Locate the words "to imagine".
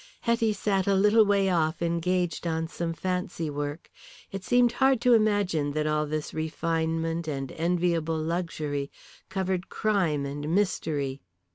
5.01-5.73